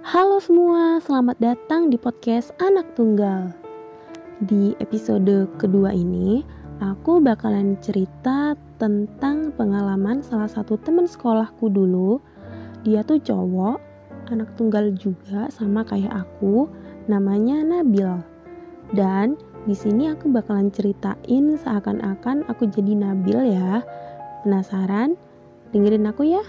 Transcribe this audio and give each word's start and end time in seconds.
Halo 0.00 0.40
semua, 0.40 0.96
selamat 1.04 1.36
datang 1.44 1.92
di 1.92 2.00
podcast 2.00 2.56
Anak 2.56 2.96
Tunggal. 2.96 3.52
Di 4.40 4.72
episode 4.80 5.44
kedua 5.60 5.92
ini, 5.92 6.40
aku 6.80 7.20
bakalan 7.20 7.76
cerita 7.84 8.56
tentang 8.80 9.52
pengalaman 9.60 10.24
salah 10.24 10.48
satu 10.48 10.80
teman 10.80 11.04
sekolahku 11.04 11.68
dulu. 11.68 12.16
Dia 12.80 13.04
tuh 13.04 13.20
cowok, 13.20 13.76
anak 14.32 14.48
tunggal 14.56 14.88
juga 14.96 15.52
sama 15.52 15.84
kayak 15.84 16.24
aku, 16.24 16.64
namanya 17.04 17.60
Nabil. 17.60 18.24
Dan 18.96 19.36
di 19.68 19.76
sini 19.76 20.08
aku 20.08 20.32
bakalan 20.32 20.72
ceritain 20.72 21.60
seakan-akan 21.60 22.48
aku 22.48 22.72
jadi 22.72 22.96
Nabil 22.96 23.52
ya. 23.52 23.84
Penasaran? 24.48 25.20
Dengerin 25.76 26.08
aku 26.08 26.24
ya. 26.24 26.40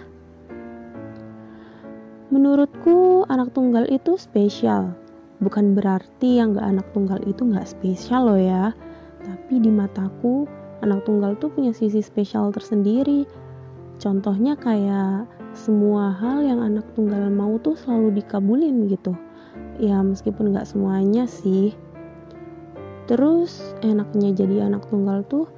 Menurutku 2.32 3.28
anak 3.28 3.52
tunggal 3.52 3.84
itu 3.92 4.16
spesial. 4.16 4.96
Bukan 5.44 5.76
berarti 5.76 6.40
yang 6.40 6.56
gak 6.56 6.64
anak 6.64 6.88
tunggal 6.96 7.20
itu 7.28 7.44
gak 7.44 7.68
spesial 7.68 8.24
loh 8.24 8.40
ya. 8.40 8.72
Tapi 9.20 9.60
di 9.60 9.68
mataku 9.68 10.48
anak 10.80 11.04
tunggal 11.04 11.36
tuh 11.44 11.52
punya 11.52 11.76
sisi 11.76 12.00
spesial 12.00 12.56
tersendiri. 12.56 13.28
Contohnya 14.00 14.56
kayak 14.56 15.28
semua 15.52 16.16
hal 16.16 16.40
yang 16.48 16.64
anak 16.64 16.88
tunggal 16.96 17.28
mau 17.28 17.60
tuh 17.60 17.76
selalu 17.76 18.24
dikabulin 18.24 18.88
gitu. 18.88 19.12
Ya 19.84 20.00
meskipun 20.00 20.56
gak 20.56 20.72
semuanya 20.72 21.28
sih. 21.28 21.76
Terus 23.12 23.76
enaknya 23.84 24.32
jadi 24.32 24.72
anak 24.72 24.88
tunggal 24.88 25.28
tuh 25.28 25.52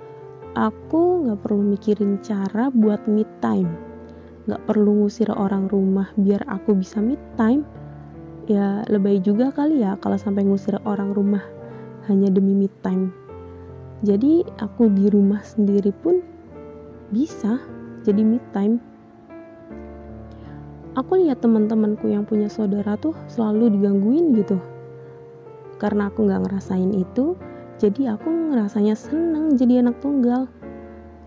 aku 0.57 1.29
gak 1.29 1.37
perlu 1.45 1.61
mikirin 1.61 2.17
cara 2.25 2.73
buat 2.73 3.05
me 3.05 3.29
time 3.45 3.92
nggak 4.43 4.67
perlu 4.67 5.03
ngusir 5.03 5.31
orang 5.31 5.71
rumah 5.71 6.11
biar 6.19 6.43
aku 6.51 6.75
bisa 6.75 6.99
meet 6.99 7.19
time. 7.39 7.63
Ya 8.51 8.83
lebay 8.91 9.23
juga 9.23 9.55
kali 9.55 9.79
ya 9.79 9.95
kalau 10.03 10.19
sampai 10.19 10.43
ngusir 10.43 10.75
orang 10.83 11.15
rumah 11.15 11.43
hanya 12.11 12.27
demi 12.27 12.51
meet 12.51 12.73
time. 12.83 13.15
Jadi 14.03 14.43
aku 14.59 14.91
di 14.91 15.07
rumah 15.07 15.39
sendiri 15.47 15.95
pun 15.95 16.19
bisa 17.15 17.55
jadi 18.03 18.19
meet 18.19 18.43
time. 18.51 18.83
Aku 20.99 21.17
lihat 21.17 21.39
teman-temanku 21.39 22.11
yang 22.11 22.27
punya 22.27 22.51
saudara 22.51 22.99
tuh 22.99 23.15
selalu 23.31 23.79
digangguin 23.79 24.35
gitu. 24.35 24.59
Karena 25.79 26.11
aku 26.11 26.27
nggak 26.27 26.43
ngerasain 26.43 26.91
itu 26.91 27.39
jadi 27.79 28.19
aku 28.19 28.27
ngerasanya 28.27 28.93
seneng 28.99 29.55
jadi 29.55 29.87
anak 29.87 30.03
tunggal. 30.03 30.51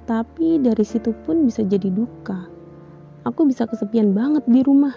Tapi 0.05 0.61
dari 0.61 0.85
situ 0.85 1.17
pun 1.25 1.49
bisa 1.49 1.65
jadi 1.67 1.91
duka 1.91 2.56
aku 3.27 3.51
bisa 3.51 3.67
kesepian 3.67 4.15
banget 4.15 4.47
di 4.47 4.63
rumah 4.63 4.95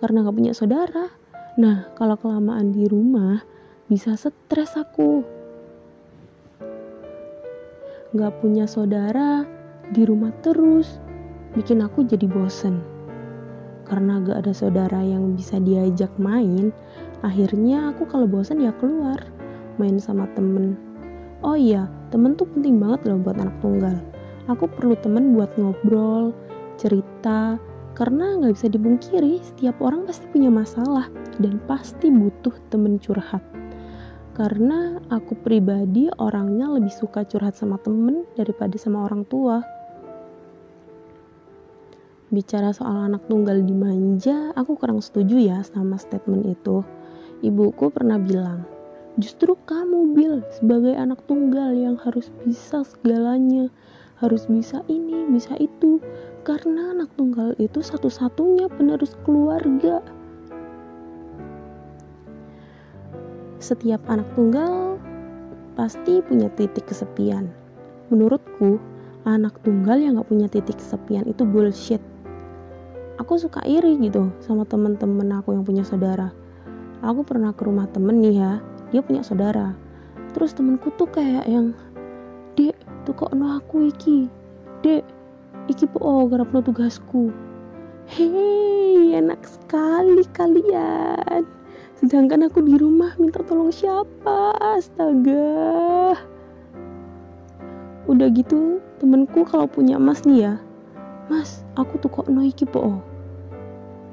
karena 0.00 0.24
gak 0.24 0.36
punya 0.40 0.56
saudara. 0.56 1.12
Nah, 1.60 1.92
kalau 1.92 2.16
kelamaan 2.16 2.72
di 2.72 2.88
rumah, 2.88 3.44
bisa 3.84 4.16
stres 4.16 4.80
aku. 4.80 5.20
Gak 8.16 8.40
punya 8.40 8.64
saudara, 8.64 9.44
di 9.92 10.08
rumah 10.08 10.32
terus, 10.40 10.96
bikin 11.52 11.84
aku 11.84 12.08
jadi 12.08 12.24
bosen. 12.24 12.80
Karena 13.84 14.24
gak 14.24 14.48
ada 14.48 14.52
saudara 14.56 15.04
yang 15.04 15.36
bisa 15.36 15.60
diajak 15.60 16.10
main, 16.16 16.72
akhirnya 17.20 17.92
aku 17.92 18.08
kalau 18.08 18.24
bosen 18.24 18.64
ya 18.64 18.72
keluar, 18.80 19.20
main 19.76 20.00
sama 20.00 20.24
temen. 20.32 20.80
Oh 21.44 21.60
iya, 21.60 21.92
temen 22.08 22.40
tuh 22.40 22.48
penting 22.56 22.80
banget 22.80 23.04
loh 23.04 23.20
buat 23.20 23.36
anak 23.36 23.56
tunggal. 23.60 24.00
Aku 24.48 24.64
perlu 24.64 24.96
temen 24.96 25.36
buat 25.36 25.52
ngobrol, 25.60 26.32
cerita, 26.80 27.60
karena 27.92 28.40
nggak 28.40 28.56
bisa 28.56 28.72
dibungkiri 28.72 29.44
setiap 29.44 29.76
orang 29.84 30.08
pasti 30.08 30.24
punya 30.32 30.48
masalah 30.48 31.12
dan 31.36 31.60
pasti 31.68 32.08
butuh 32.08 32.56
temen 32.72 32.96
curhat. 32.96 33.44
Karena 34.32 34.96
aku 35.12 35.36
pribadi 35.36 36.08
orangnya 36.16 36.72
lebih 36.72 36.88
suka 36.88 37.28
curhat 37.28 37.60
sama 37.60 37.76
temen 37.76 38.24
daripada 38.40 38.72
sama 38.80 39.04
orang 39.04 39.28
tua. 39.28 39.60
Bicara 42.32 42.72
soal 42.72 43.10
anak 43.10 43.26
tunggal 43.28 43.60
dimanja, 43.60 44.54
aku 44.56 44.80
kurang 44.80 45.04
setuju 45.04 45.36
ya 45.36 45.60
sama 45.66 46.00
statement 46.00 46.46
itu. 46.46 46.80
Ibuku 47.44 47.90
pernah 47.92 48.16
bilang, 48.16 48.64
justru 49.18 49.58
kamu 49.66 50.14
Bill 50.14 50.36
sebagai 50.56 50.94
anak 50.94 51.26
tunggal 51.26 51.74
yang 51.74 51.98
harus 52.00 52.30
bisa 52.46 52.86
segalanya, 52.86 53.68
harus 54.22 54.46
bisa 54.46 54.80
ini, 54.86 55.26
bisa 55.26 55.58
itu, 55.58 55.98
karena 56.40 56.96
anak 56.96 57.12
tunggal 57.20 57.52
itu 57.60 57.84
satu-satunya 57.84 58.72
penerus 58.72 59.12
keluarga. 59.28 60.00
Setiap 63.60 64.00
anak 64.08 64.24
tunggal 64.32 64.96
pasti 65.76 66.24
punya 66.24 66.48
titik 66.56 66.88
kesepian. 66.88 67.52
Menurutku, 68.08 68.80
anak 69.28 69.60
tunggal 69.60 70.00
yang 70.00 70.16
gak 70.16 70.32
punya 70.32 70.48
titik 70.48 70.80
kesepian 70.80 71.28
itu 71.28 71.44
bullshit. 71.44 72.00
Aku 73.20 73.36
suka 73.36 73.60
iri 73.68 74.00
gitu 74.00 74.32
sama 74.40 74.64
temen-temen 74.64 75.28
aku 75.36 75.52
yang 75.52 75.62
punya 75.62 75.84
saudara. 75.84 76.32
Aku 77.04 77.20
pernah 77.20 77.52
ke 77.52 77.68
rumah 77.68 77.84
temen 77.92 78.16
nih 78.24 78.40
ya, 78.40 78.52
dia 78.88 79.04
punya 79.04 79.20
saudara. 79.20 79.76
Terus 80.32 80.56
temenku 80.56 80.88
tuh 80.96 81.08
kayak 81.12 81.44
yang, 81.44 81.76
Dek, 82.56 82.76
tuh 83.04 83.12
kok 83.12 83.36
no 83.36 83.60
aku 83.60 83.92
iki. 83.92 84.32
Dek, 84.80 85.04
iki 85.70 85.86
po 85.86 86.02
oh, 86.02 86.22
garap 86.26 86.50
no 86.50 86.58
tugasku. 86.58 87.30
Hei 88.10 89.14
enak 89.14 89.38
sekali 89.46 90.26
kalian. 90.34 91.46
Sedangkan 91.94 92.50
aku 92.50 92.66
di 92.66 92.74
rumah 92.74 93.14
minta 93.22 93.38
tolong 93.46 93.70
siapa? 93.70 94.58
Astaga. 94.58 96.18
Udah 98.10 98.28
gitu 98.34 98.82
temenku 98.98 99.46
kalau 99.46 99.70
punya 99.70 99.94
emas 99.94 100.26
nih 100.26 100.50
ya. 100.50 100.54
Mas 101.30 101.62
aku 101.78 102.02
tuh 102.02 102.10
kok 102.10 102.26
no 102.26 102.42
iki 102.42 102.66
po 102.66 102.98
oh. 102.98 103.00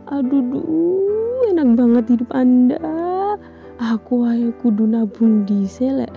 aduh 0.07 0.40
duh, 0.40 1.51
enak 1.51 1.73
banget 1.75 2.06
hidup 2.16 2.29
anda. 2.38 2.79
Aku 3.81 4.29
ayo 4.29 4.53
kudu 4.62 4.85
nabung 4.85 5.44
di 5.44 5.66
selek 5.66 6.13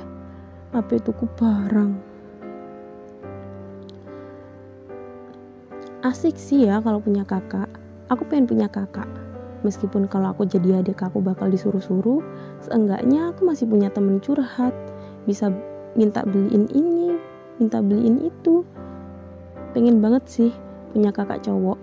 apa 0.71 1.03
itu 1.03 1.11
ku 1.11 1.27
barang 1.35 2.10
asik 6.01 6.37
sih 6.41 6.65
ya 6.65 6.81
kalau 6.81 7.01
punya 7.01 7.25
kakak. 7.29 7.69
Aku 8.09 8.25
pengen 8.27 8.49
punya 8.49 8.67
kakak. 8.67 9.09
Meskipun 9.61 10.09
kalau 10.09 10.33
aku 10.33 10.49
jadi 10.49 10.81
adik 10.81 11.05
aku 11.05 11.21
bakal 11.21 11.53
disuruh-suruh 11.53 12.25
seenggaknya 12.65 13.29
aku 13.29 13.45
masih 13.45 13.69
punya 13.69 13.93
temen 13.93 14.17
curhat. 14.25 14.73
Bisa 15.29 15.53
minta 15.93 16.25
beliin 16.25 16.65
ini 16.73 17.13
minta 17.61 17.85
beliin 17.85 18.25
itu. 18.25 18.65
Pengen 19.77 20.01
banget 20.01 20.25
sih 20.27 20.51
punya 20.97 21.13
kakak 21.13 21.45
cowok. 21.45 21.79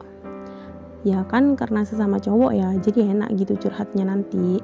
Ya 1.05 1.21
kan 1.29 1.53
karena 1.53 1.85
sesama 1.85 2.17
cowok 2.17 2.51
ya 2.57 2.73
jadi 2.81 3.13
enak 3.13 3.37
gitu 3.37 3.53
curhatnya 3.69 4.09
nanti. 4.09 4.57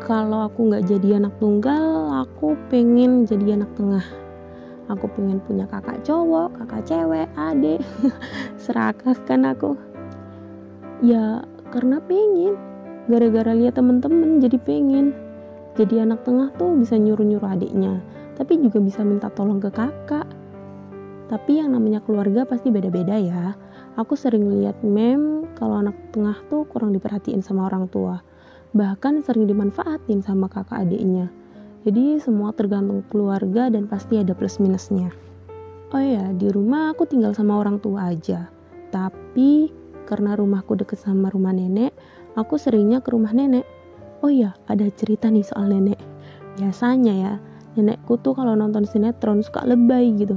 Kalau 0.00 0.48
aku 0.48 0.72
nggak 0.72 0.88
jadi 0.88 1.20
anak 1.20 1.36
tunggal 1.36 2.24
aku 2.24 2.56
pengen 2.72 3.28
jadi 3.28 3.60
anak 3.60 3.70
tengah 3.76 4.02
aku 4.90 5.06
pengen 5.14 5.38
punya 5.46 5.70
kakak 5.70 6.02
cowok 6.02 6.58
kakak 6.58 6.82
cewek 6.90 7.26
adik. 7.38 7.78
Serakah 8.62 9.14
kan 9.22 9.46
aku. 9.46 9.78
Ya 11.00 11.46
karena 11.70 12.02
pengen. 12.02 12.58
Gara-gara 13.06 13.54
lihat 13.54 13.78
temen-temen 13.78 14.42
jadi 14.42 14.58
pengen. 14.58 15.14
Jadi 15.78 16.02
anak 16.02 16.26
tengah 16.26 16.50
tuh 16.58 16.74
bisa 16.74 16.98
nyuruh-nyuruh 16.98 17.46
adiknya 17.46 18.02
tapi 18.40 18.56
juga 18.56 18.80
bisa 18.80 19.04
minta 19.04 19.28
tolong 19.28 19.60
ke 19.60 19.68
kakak. 19.68 20.24
Tapi 21.28 21.60
yang 21.60 21.76
namanya 21.76 22.00
keluarga 22.00 22.48
pasti 22.48 22.72
beda-beda 22.72 23.20
ya. 23.20 23.52
Aku 24.00 24.16
sering 24.16 24.48
lihat 24.48 24.80
meme 24.80 25.44
kalau 25.60 25.84
anak 25.84 25.92
tengah 26.08 26.40
tuh 26.48 26.64
kurang 26.64 26.96
diperhatiin 26.96 27.44
sama 27.44 27.68
orang 27.68 27.84
tua. 27.92 28.24
Bahkan 28.72 29.20
sering 29.28 29.44
dimanfaatin 29.44 30.24
sama 30.24 30.48
kakak 30.48 30.88
adiknya 30.88 31.28
jadi 31.80 32.20
semua 32.20 32.52
tergantung 32.52 33.00
keluarga 33.08 33.72
dan 33.72 33.88
pasti 33.88 34.20
ada 34.20 34.36
plus 34.36 34.60
minusnya. 34.60 35.08
Oh 35.90 35.98
ya, 35.98 36.28
di 36.36 36.52
rumah 36.52 36.92
aku 36.92 37.08
tinggal 37.08 37.32
sama 37.32 37.56
orang 37.56 37.80
tua 37.80 38.12
aja. 38.12 38.52
Tapi 38.92 39.72
karena 40.04 40.36
rumahku 40.36 40.76
deket 40.76 41.00
sama 41.00 41.32
rumah 41.32 41.56
nenek, 41.56 41.96
aku 42.36 42.60
seringnya 42.60 43.00
ke 43.00 43.16
rumah 43.16 43.32
nenek. 43.32 43.64
Oh 44.20 44.28
ya, 44.28 44.52
ada 44.68 44.84
cerita 44.92 45.32
nih 45.32 45.40
soal 45.40 45.72
nenek. 45.72 45.96
Biasanya 46.60 47.14
ya, 47.16 47.32
nenekku 47.80 48.20
tuh 48.20 48.36
kalau 48.36 48.52
nonton 48.52 48.84
sinetron 48.84 49.40
suka 49.40 49.64
lebay 49.64 50.12
gitu. 50.20 50.36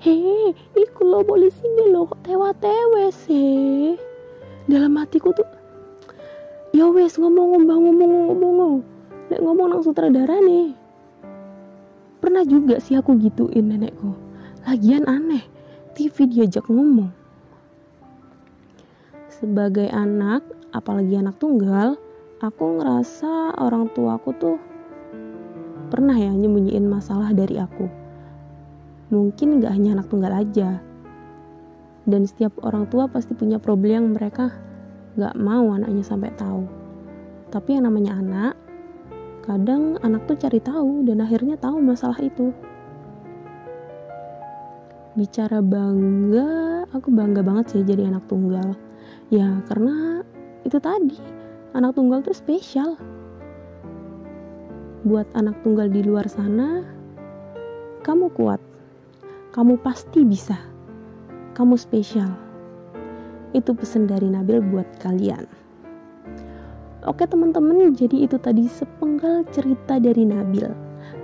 Hei, 0.00 0.56
iku 0.74 1.04
lo 1.06 1.22
boleh 1.22 1.52
sini 1.52 1.92
lo 1.92 2.08
kok 2.10 2.26
tewa-tewe 2.26 3.12
sih. 3.12 3.94
Dalam 4.66 4.96
hatiku 4.98 5.30
tuh, 5.36 5.46
ya 6.72 6.88
wes 6.90 7.20
ngomong 7.20 7.60
ngomong 7.60 7.68
ngomong 7.68 7.82
ngomong 7.86 8.08
ngomong 8.08 8.21
Nang 9.82 9.90
sutradara 9.90 10.38
nih. 10.38 10.78
Pernah 12.22 12.46
juga 12.46 12.78
sih 12.78 12.94
aku 12.94 13.18
gituin 13.18 13.66
nenekku. 13.66 14.14
Lagian 14.62 15.10
aneh, 15.10 15.42
TV 15.98 16.30
diajak 16.30 16.70
ngomong. 16.70 17.10
sebagai 19.42 19.90
anak 19.90 20.46
apalagi 20.70 21.18
anak 21.18 21.34
tunggal 21.42 21.98
aku 22.38 22.78
ngerasa 22.78 23.58
orang 23.58 23.90
tuaku 23.90 24.30
tuh 24.38 24.58
pernah 25.90 26.14
ya 26.14 26.30
nyembunyiin 26.30 26.86
masalah 26.86 27.34
dari 27.34 27.58
aku 27.58 27.90
mungkin 29.10 29.58
gak 29.58 29.74
hanya 29.74 29.98
anak 29.98 30.06
tunggal 30.06 30.30
aja 30.30 30.78
dan 32.06 32.22
setiap 32.22 32.54
orang 32.62 32.86
tua 32.86 33.10
pasti 33.10 33.34
punya 33.34 33.58
problem 33.58 33.90
yang 33.90 34.06
mereka 34.14 34.54
gak 35.18 35.34
mau 35.34 35.74
anaknya 35.74 36.06
sampai 36.06 36.30
tahu 36.38 36.70
tapi 37.50 37.74
yang 37.74 37.90
namanya 37.90 38.22
anak 38.22 38.61
kadang 39.42 39.98
anak 40.06 40.30
tuh 40.30 40.38
cari 40.38 40.62
tahu 40.62 41.02
dan 41.02 41.18
akhirnya 41.18 41.58
tahu 41.58 41.82
masalah 41.82 42.18
itu. 42.22 42.54
Bicara 45.18 45.58
bangga 45.60 46.86
aku 46.94 47.10
bangga 47.10 47.42
banget 47.42 47.74
sih 47.74 47.82
jadi 47.82 48.08
anak 48.08 48.24
tunggal. 48.30 48.78
Ya 49.28 49.60
karena 49.66 50.22
itu 50.62 50.78
tadi 50.78 51.18
anak 51.74 51.98
tunggal 51.98 52.22
tuh 52.22 52.32
spesial. 52.32 52.94
Buat 55.02 55.26
anak 55.34 55.58
tunggal 55.66 55.90
di 55.90 56.06
luar 56.06 56.30
sana 56.30 56.86
kamu 58.06 58.30
kuat. 58.38 58.62
Kamu 59.52 59.76
pasti 59.82 60.24
bisa. 60.24 60.56
Kamu 61.52 61.76
spesial. 61.76 62.32
Itu 63.52 63.76
pesan 63.76 64.08
dari 64.08 64.32
Nabil 64.32 64.64
buat 64.64 64.88
kalian 65.04 65.61
Oke 67.02 67.26
teman-teman, 67.26 67.90
jadi 67.98 68.30
itu 68.30 68.38
tadi 68.38 68.70
sepenggal 68.70 69.42
cerita 69.50 69.98
dari 69.98 70.22
Nabil. 70.22 70.70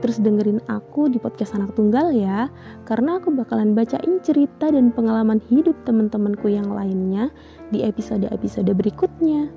Terus 0.03 0.19
dengerin 0.19 0.59
aku 0.67 1.07
di 1.07 1.23
podcast 1.23 1.55
anak 1.55 1.79
tunggal 1.79 2.11
ya, 2.11 2.51
karena 2.83 3.23
aku 3.23 3.31
bakalan 3.31 3.79
bacain 3.79 4.19
cerita 4.19 4.75
dan 4.75 4.91
pengalaman 4.91 5.39
hidup 5.47 5.79
teman-temanku 5.87 6.51
yang 6.51 6.67
lainnya 6.67 7.31
di 7.71 7.87
episode-episode 7.87 8.75
berikutnya. 8.75 9.55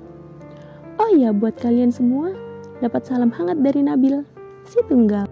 Oh 1.02 1.10
iya, 1.10 1.34
buat 1.34 1.58
kalian 1.58 1.90
semua, 1.90 2.30
dapat 2.78 3.02
salam 3.02 3.34
hangat 3.34 3.58
dari 3.58 3.82
Nabil, 3.82 4.22
si 4.62 4.78
tunggal. 4.86 5.26